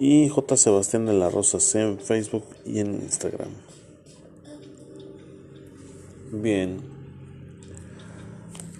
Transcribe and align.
Y 0.00 0.28
J. 0.28 0.56
Sebastián 0.56 1.06
de 1.06 1.12
la 1.12 1.30
Rosa 1.30 1.60
C 1.60 1.80
en 1.82 2.00
Facebook 2.00 2.44
y 2.66 2.80
en 2.80 2.94
Instagram. 2.94 3.50
Bien. 6.32 6.80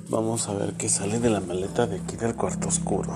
Vamos 0.09 0.49
a 0.49 0.55
ver 0.55 0.73
qué 0.75 0.89
sale 0.89 1.21
de 1.21 1.31
la 1.31 1.39
maleta 1.39 1.87
de 1.87 2.01
aquí 2.01 2.17
del 2.17 2.35
cuarto 2.35 2.67
oscuro. 2.67 3.13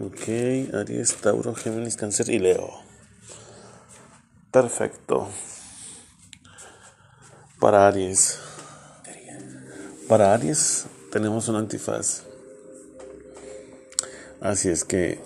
Ok, 0.00 0.74
Aries, 0.74 1.14
Tauro, 1.20 1.54
Géminis, 1.54 1.94
Cáncer 1.94 2.30
y 2.30 2.40
Leo. 2.40 2.68
Perfecto. 4.50 5.28
Para 7.60 7.88
Aries. 7.88 8.38
Para 10.08 10.32
Aries 10.32 10.86
tenemos 11.10 11.48
un 11.48 11.56
antifaz. 11.56 12.22
Así 14.40 14.68
es 14.68 14.84
que 14.84 15.18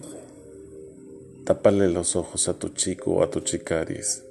tápale 1.45 1.89
los 1.89 2.17
ojos 2.17 2.49
a 2.49 2.55
tu 2.55 2.71
chico 2.71 3.13
o 3.13 3.23
a 3.23 3.31
tu 3.31 3.41
chica 3.41 3.81
Aries. 3.81 4.23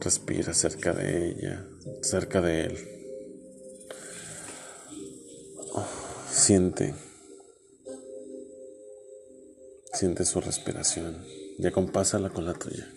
Respira 0.00 0.54
cerca 0.54 0.94
de 0.94 1.28
ella, 1.28 1.66
cerca 2.00 2.40
de 2.40 2.64
él. 2.64 2.78
Siente. 6.30 6.94
Siente 9.92 10.24
su 10.24 10.40
respiración 10.40 11.22
y 11.58 11.66
acompásala 11.66 12.30
con 12.30 12.46
la 12.46 12.54
tuya. 12.54 12.90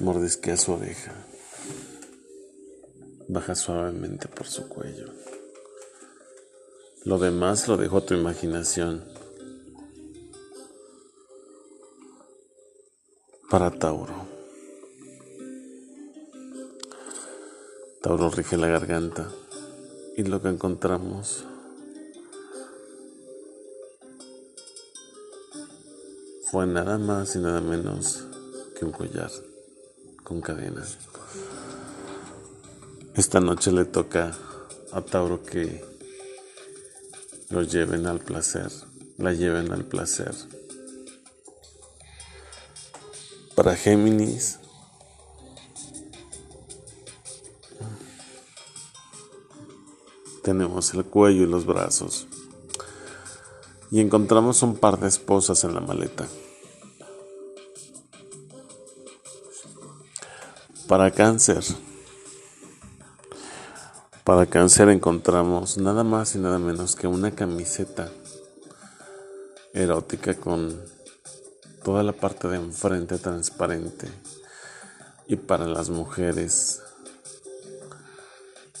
Mordisquea 0.00 0.56
su 0.56 0.74
oreja. 0.74 1.12
Baja 3.26 3.56
suavemente 3.56 4.28
por 4.28 4.46
su 4.46 4.68
cuello. 4.68 5.12
Lo 7.04 7.18
demás 7.18 7.66
lo 7.66 7.76
dejo 7.76 7.96
a 7.96 8.06
tu 8.06 8.14
imaginación. 8.14 9.04
Para 13.50 13.72
Tauro. 13.72 14.28
Tauro 18.00 18.30
rige 18.30 18.56
la 18.56 18.68
garganta 18.68 19.32
y 20.16 20.22
lo 20.22 20.40
que 20.40 20.48
encontramos 20.48 21.44
fue 26.52 26.68
nada 26.68 26.98
más 26.98 27.34
y 27.34 27.40
nada 27.40 27.60
menos 27.60 28.24
que 28.78 28.84
un 28.84 28.92
collar 28.92 29.30
con 30.28 30.42
cadenas. 30.42 30.98
Esta 33.14 33.40
noche 33.40 33.72
le 33.72 33.86
toca 33.86 34.36
a 34.92 35.00
Tauro 35.00 35.42
que 35.42 35.82
lo 37.48 37.62
lleven 37.62 38.06
al 38.06 38.20
placer, 38.20 38.70
la 39.16 39.32
lleven 39.32 39.72
al 39.72 39.84
placer. 39.84 40.34
Para 43.56 43.74
Géminis, 43.74 44.58
tenemos 50.44 50.94
el 50.94 51.04
cuello 51.04 51.42
y 51.42 51.46
los 51.46 51.64
brazos 51.64 52.26
y 53.90 54.00
encontramos 54.00 54.62
un 54.62 54.76
par 54.76 55.00
de 55.00 55.08
esposas 55.08 55.64
en 55.64 55.74
la 55.74 55.80
maleta. 55.80 56.26
Para 60.88 61.10
cáncer. 61.10 61.62
Para 64.24 64.46
cáncer 64.46 64.88
encontramos 64.88 65.76
nada 65.76 66.02
más 66.02 66.34
y 66.34 66.38
nada 66.38 66.58
menos 66.58 66.96
que 66.96 67.06
una 67.06 67.30
camiseta 67.30 68.10
erótica 69.74 70.32
con 70.32 70.82
toda 71.84 72.02
la 72.02 72.14
parte 72.14 72.48
de 72.48 72.56
enfrente 72.56 73.18
transparente. 73.18 74.08
Y 75.26 75.36
para 75.36 75.66
las 75.66 75.90
mujeres 75.90 76.80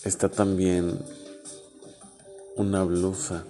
está 0.02 0.30
también 0.30 1.04
una 2.56 2.84
blusa 2.84 3.44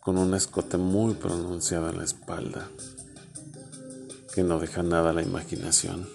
con 0.00 0.16
un 0.16 0.34
escote 0.34 0.78
muy 0.78 1.12
pronunciado 1.12 1.90
en 1.90 1.98
la 1.98 2.04
espalda, 2.04 2.66
que 4.34 4.42
no 4.42 4.58
deja 4.58 4.82
nada 4.82 5.10
a 5.10 5.12
la 5.12 5.22
imaginación. 5.22 6.08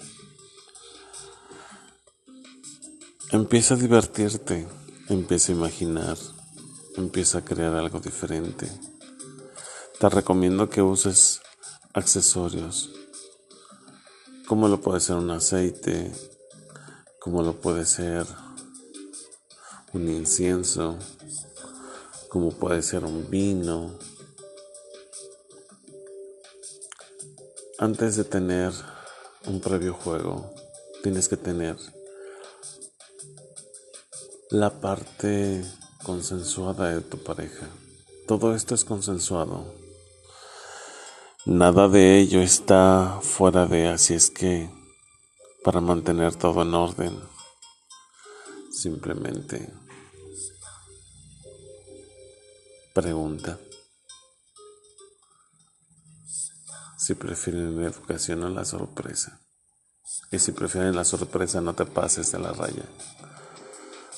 Empieza 3.31 3.73
a 3.73 3.78
divertirte, 3.78 4.67
empieza 5.09 5.51
a 5.51 5.55
imaginar, 5.55 6.17
empieza 6.95 7.39
a 7.39 7.45
crear 7.45 7.75
algo 7.75 8.00
diferente. 8.00 8.72
Te 10.00 10.09
recomiendo 10.09 10.69
que 10.69 10.81
uses 10.81 11.41
accesorios, 11.94 12.91
como 14.47 14.67
lo 14.67 14.79
puede 14.79 14.99
ser 15.01 15.17
un 15.17 15.29
aceite, 15.31 16.11
como 17.19 17.44
lo 17.44 17.59
puede 17.59 17.85
ser 17.85 18.25
un 19.94 20.07
incienso, 20.09 20.97
como 22.29 22.51
puede 22.51 22.81
ser 22.81 23.03
un 23.03 23.29
vino. 23.29 23.97
Antes 27.79 28.15
de 28.15 28.23
tener 28.23 28.73
un 29.45 29.59
previo 29.61 29.93
juego, 29.93 30.51
tienes 31.03 31.29
que 31.29 31.38
tener 31.38 31.77
la 34.49 34.79
parte 34.79 35.63
consensuada 36.03 36.91
de 36.91 37.01
tu 37.01 37.17
pareja. 37.17 37.67
Todo 38.27 38.55
esto 38.55 38.75
es 38.75 38.83
consensuado. 38.83 39.73
Nada 41.45 41.87
de 41.87 42.19
ello 42.19 42.41
está 42.41 43.19
fuera 43.21 43.66
de 43.66 43.87
así 43.87 44.13
es 44.13 44.29
que 44.29 44.69
para 45.63 45.81
mantener 45.81 46.35
todo 46.35 46.63
en 46.63 46.73
orden, 46.73 47.19
simplemente 48.72 49.72
Pregunta. 52.97 53.59
Si 57.07 57.15
prefieren 57.15 57.81
la 57.81 57.87
educación 57.87 58.43
o 58.43 58.49
la 58.49 58.65
sorpresa. 58.65 59.39
Y 60.29 60.39
si 60.39 60.51
prefieren 60.51 60.93
la 60.93 61.05
sorpresa, 61.05 61.61
no 61.61 61.73
te 61.73 61.85
pases 61.85 62.33
de 62.33 62.39
la 62.39 62.51
raya. 62.51 62.83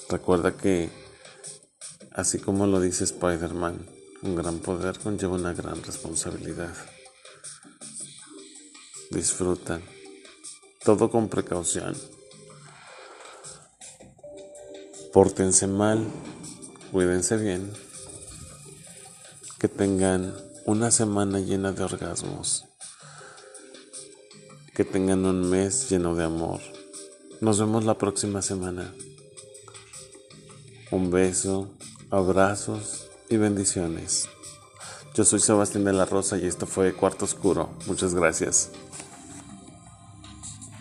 Recuerda 0.09 0.57
que, 0.57 0.89
así 2.13 2.39
como 2.39 2.65
lo 2.65 2.81
dice 2.81 3.03
Spider-Man, 3.03 3.86
un 4.24 4.36
gran 4.36 4.57
poder 4.57 4.97
conlleva 4.97 5.36
una 5.36 5.53
gran 5.53 5.83
responsabilidad. 5.83 6.74
Disfruta. 9.12 9.80
Todo 10.83 11.12
con 11.12 11.30
precaución. 11.30 11.95
Pórtense 15.13 15.68
mal. 15.68 16.07
Cuídense 16.91 17.38
bien 17.38 17.71
que 19.59 19.68
tengan 19.68 20.49
una 20.69 20.92
semana 20.92 21.39
llena 21.39 21.71
de 21.71 21.83
orgasmos, 21.83 22.66
Que 24.75 24.86
tengan 24.86 25.25
un 25.25 25.50
mes 25.50 25.89
lleno 25.89 26.13
de 26.13 26.24
amor. 26.24 26.60
Nos 27.42 27.60
vemos 27.60 27.86
la 27.86 27.98
próxima 27.98 28.44
semana. 28.44 28.94
Un 30.92 31.10
beso, 31.10 31.69
abrazos 32.12 33.10
y 33.31 33.38
bendiciones. 33.38 34.30
Yo 35.16 35.25
soy 35.25 35.39
Sebastián 35.39 35.86
de 35.86 35.94
la 35.94 36.06
Rosa 36.06 36.38
y 36.38 36.45
esto 36.45 36.68
fue 36.68 36.94
Cuarto 36.94 37.25
Oscuro. 37.25 37.72
Muchas 37.88 38.13
gracias. 38.13 38.69